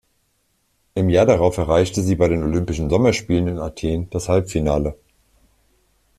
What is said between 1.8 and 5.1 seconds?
sie bei den Olympischen Sommerspielen in Athen das Halbfinale.